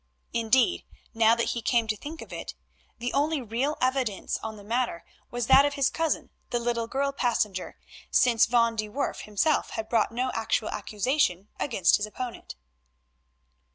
[0.33, 2.55] Indeed, now that he came to think of it,
[2.97, 7.11] the only real evidence on the matter was that of his cousin, the little girl
[7.11, 7.77] passenger,
[8.09, 12.55] since Van de Werff himself had brought no actual accusation against his opponent.